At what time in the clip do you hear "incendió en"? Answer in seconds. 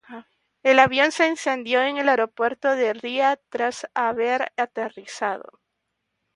1.27-1.97